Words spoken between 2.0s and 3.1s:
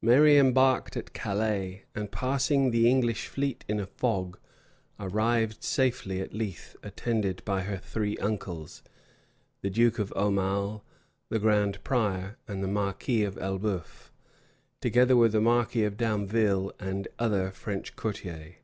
passing the